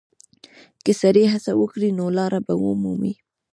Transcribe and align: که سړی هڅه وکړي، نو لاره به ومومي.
که 0.83 0.91
سړی 1.01 1.25
هڅه 1.33 1.51
وکړي، 1.61 1.89
نو 1.99 2.05
لاره 2.17 2.39
به 2.45 2.53
ومومي. 2.57 3.13